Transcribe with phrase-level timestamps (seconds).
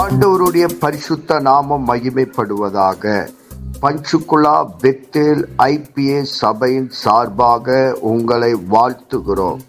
[0.00, 3.12] ஆண்டவருடைய பரிசுத்த நாமம் மகிமைப்படுவதாக.
[3.82, 7.76] பஞ்சுகுலா பெத்தேல் ஐபிஏ சபையின் சார்பாக
[8.10, 9.60] உங்களை வாழ்த்துகிறோம்.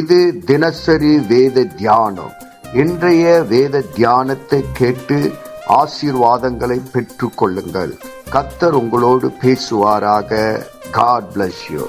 [0.00, 0.18] இது
[0.50, 2.34] தினசரி வேத தியானம்.
[2.82, 5.18] இன்றைய வேத தியானத்தை கேட்டு
[5.80, 7.94] ஆசீர்வாதங்களை பெற்று கொள்ளுங்கள்
[8.34, 10.30] கத்தர் உங்களோடு பேசுவாராக.
[10.98, 11.84] காட் பிளஸ் யூ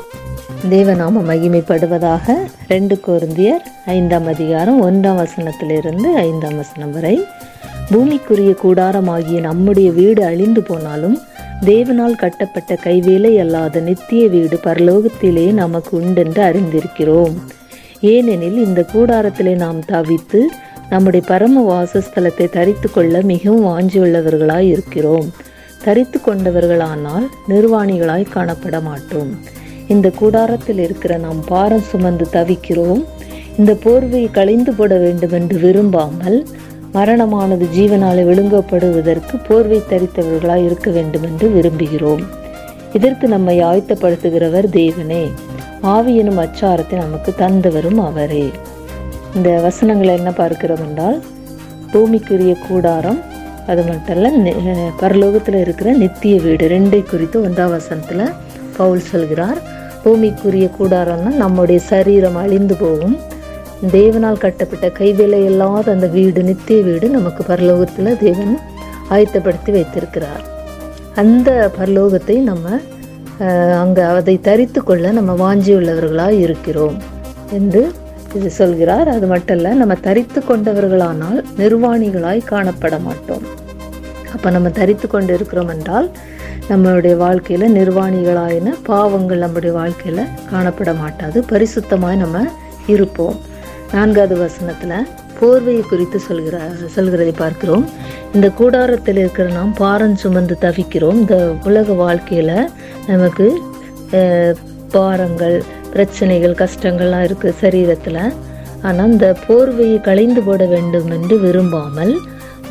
[0.74, 2.36] தேவநாம மகிமைப்படுவதாக
[2.68, 3.66] ரெண்டு கொருந்தியர்
[3.98, 7.18] ஐந்தாம் அதிகாரம் ஒன்றாம் வசனத்திலிருந்து ஐந்தாம் வசனம் வரை.
[7.92, 11.18] பூமிக்குரிய கூடாரமாகிய நம்முடைய வீடு அழிந்து போனாலும்
[11.62, 17.36] தேவனால் கட்டப்பட்ட கைவேலை அல்லாத நித்திய வீடு பரலோகத்திலே நமக்கு உண்டென்று அறிந்திருக்கிறோம்.
[18.02, 20.42] ஏனெனில் இந்த கூடாரத்திலே நாம் தவித்து
[20.90, 25.30] நம்முடைய பரம வாசஸ்தலத்தை தரித்து கொள்ள மிகவும் வாஞ்சியுள்ளவர்களாய் இருக்கிறோம்.
[25.84, 29.32] தரித்து கொண்டவர்களானால் நிர்வாணிகளாய் காணப்பட மாட்டோம்.
[29.88, 33.02] இந்த கூடாரத்தில் இருக்கிற நாம் பாரம் சுமந்து தவிக்கிறோம்.
[33.58, 36.48] இந்த போர்வையை களைந்து போட வேண்டும் என்று விரும்பாமல்
[36.96, 42.24] மரணமானது ஜீவனால் விழுங்கப்படுவதற்கு போர்வை தரித்தவர்களாய் இருக்க வேண்டும் என்று விரும்புகிறோம்.
[42.94, 45.24] இதற்கு நம்மை ஆயத்தப்படுத்துகிறவர் தேவனே.
[45.94, 48.46] ஆவி எனும் அச்சாரத்தை நமக்கு தந்தவரும் அவரே.
[49.36, 51.18] இந்த வசனங்களை என்ன பார்க்கிறோம் என்றால்
[51.94, 53.20] பூமிக்குரிய கூடாரம்
[53.68, 54.50] அது மட்டும் இல்ல
[55.02, 58.34] பரலோகத்தில் இருக்கிற நித்திய வீடு ரெண்டை குறித்து ஒன்றாம் வசனத்தில்
[58.78, 59.60] பவுல் சொல்கிறார்.
[60.04, 63.16] பூமிக்குரிய கூடாரம்னா நம்முடைய சரீரம் அழிந்து போகும்.
[63.98, 68.54] தேவனால் கட்டப்பட்ட கைவேலை இல்லாத அந்த வீடு நித்திய வீடு நமக்கு பரலோகத்தில் தேவன்
[69.16, 70.44] ஆயத்தப்படுத்தி வைத்திருக்கிறார்.
[71.22, 72.80] அந்த பரலோகத்தை நம்ம
[73.84, 76.98] அங்கே அதை தரித்து கொள்ள நம்ம வாஞ்சியுள்ளவர்களாக இருக்கிறோம்
[77.58, 77.84] என்று
[78.38, 79.08] இது சொல்கிறார்.
[79.16, 83.46] அது மட்டும் இல்லை நம்ம தரித்து கொண்டவர்களானால் நிர்வாணிகளாய் காணப்பட மாட்டோம்.
[84.36, 86.08] அப்போ நம்ம தரித்து கொண்டு இருக்கிறோம் என்றால்
[86.70, 91.38] நம்மளுடைய வாழ்க்கையில் நிர்வாணிகளாயின பாவங்கள் நம்முடைய வாழ்க்கையில் காணப்பட மாட்டாது.
[91.52, 92.46] பரிசுத்தமாய் நம்ம
[92.94, 93.38] இருப்போம்.
[93.94, 95.08] நான்காவது வசனத்தில்
[95.42, 96.60] போர்வையை குறித்து சொல்கிற
[96.96, 97.90] சொல்கிறதை பார்க்கிறோம்.
[98.34, 101.14] இந்த கூடாரத்தில் இருக்கிற நாம் பாரம் சுமந்து தவிக்கிறோம்.
[101.14, 102.70] இந்த உலக வாழ்க்கையில்
[103.08, 103.62] நமக்கு
[104.92, 108.34] பாரங்கள் பிரச்சனைகள் கஷ்டங்கள்லாம் இருக்குது சரீரத்தில்.
[108.82, 112.20] ஆனால் இந்த போர்வையை களைந்து போட வேண்டும் என்று விரும்பாமல்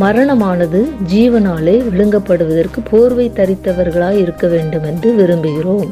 [0.00, 5.91] மரணமானது ஜீவனாலே விழுங்கப்படுவதற்கு போர்வை தரித்தவர்களாக இருக்க வேண்டும் என்று விரும்புகிறோம்.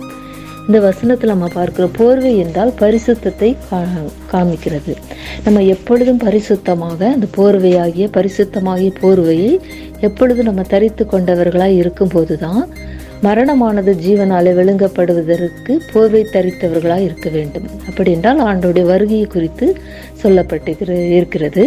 [0.66, 4.96] இந்த வசனத்தில் நம்ம பார்க்குற போர்வை என்றால் பரிசுத்தத்தை கா- காமிக்கிறது.
[5.44, 9.52] நம்ம எப்பொழுதும் பரிசுத்தமாக அந்த போர்வையாகிய பரிசுத்தமாகிய போர்வையை
[10.08, 12.62] எப்பொழுதும் நம்ம தரித்து கொண்டவர்களாக இருக்கும்போது தான்
[13.26, 17.66] மரணமானது ஜீவனாலே விழுங்கப்படுவதற்கு போர்வை தரித்தவர்களாக இருக்க வேண்டும்.
[17.88, 19.66] அப்படி என்றால் ஆண்டோடைய வருகையை குறித்து
[20.22, 20.72] சொல்லப்பட்டு
[21.18, 21.64] இருக்கிறது.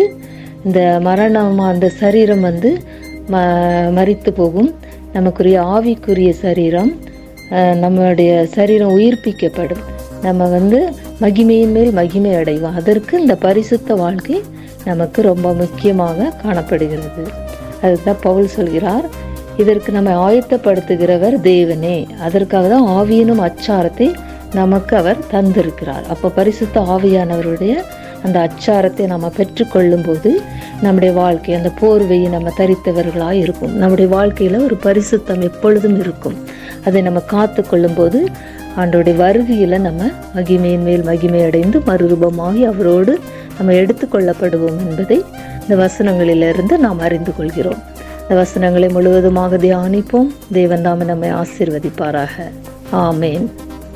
[0.65, 2.71] இந்த மரணம் அந்த சரீரம் வந்து
[3.33, 3.43] ம
[3.97, 4.71] மறித்து போகும்.
[5.13, 6.91] நமக்குரிய ஆவிக்குரிய சரீரம்
[7.83, 9.83] நம்மளுடைய சரீரம் உயிர்ப்பிக்கப்படும்.
[10.25, 10.79] நம்ம வந்து
[11.23, 12.77] மகிமையின் மேல் மகிமை அடைவோம்.
[12.81, 14.37] அதற்கு இந்த பரிசுத்த வாழ்க்கை
[14.89, 17.23] நமக்கு ரொம்ப முக்கியமாக காணப்படுகிறது.
[17.83, 19.05] அதுதான் பவுல் சொல்கிறார்
[19.61, 21.97] இதற்கு நம்மை ஆயத்தப்படுத்துகிறவர் தேவனே.
[22.27, 24.07] அதற்காக தான் ஆவியனும் அச்சாரத்தை
[24.59, 26.05] நமக்கு அவர் தந்திருக்கிறார்.
[26.13, 27.75] அப்போ பரிசுத்த ஆவியானவருடைய
[28.25, 30.29] அந்த அச்சாரத்தை நம்ம பெற்றுக்கொள்ளும் போது
[30.85, 33.73] நம்முடைய வாழ்க்கை அந்த போர்வையை நம்ம தரித்தவர்களாக இருக்கும்.
[33.81, 36.37] நம்முடைய வாழ்க்கையில் ஒரு பரிசுத்தம் எப்பொழுதும் இருக்கும்.
[36.87, 38.19] அதை நம்ம காத்து கொள்ளும் போது
[38.77, 43.19] ஆண்டோடைய வருகையில் நம்ம மகிமையின் மேல் மகிமை அடைந்து மறுரூபமாகி அவரோடு
[43.57, 45.23] நம்ம எடுத்துக்கொள்ளப்படுவோம் என்பதை
[45.69, 47.77] இந்த வசனங்களிலிருந்து நாம் அறிந்து கொள்கிறோம்.
[48.21, 50.27] இந்த வசனங்களை முழுவதுமாக தியானிப்போம்.
[50.51, 52.51] தேவன் தாமே நம்மை ஆசீர்வதிப்பாராக.
[52.93, 53.47] ஆமேன்.